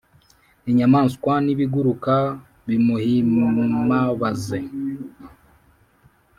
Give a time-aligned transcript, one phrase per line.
[0.69, 2.15] Inyamaswa nibiguruka
[2.67, 4.59] bimuhimabaze